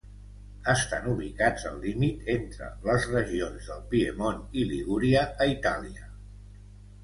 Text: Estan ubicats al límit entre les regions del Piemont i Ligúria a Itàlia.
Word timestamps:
Estan 0.71 1.03
ubicats 1.11 1.67
al 1.71 1.77
límit 1.83 2.31
entre 2.37 2.71
les 2.89 3.07
regions 3.13 3.69
del 3.69 3.87
Piemont 3.95 4.43
i 4.63 4.67
Ligúria 4.75 5.25
a 5.47 5.51
Itàlia. 5.57 6.13